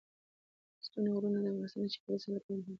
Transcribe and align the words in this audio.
ستوني 0.85 1.09
غرونه 1.13 1.39
د 1.43 1.47
افغانستان 1.49 1.81
د 1.83 1.87
چاپیریال 1.93 2.21
ساتنې 2.23 2.31
لپاره 2.35 2.53
مهم 2.57 2.63
دي. 2.67 2.69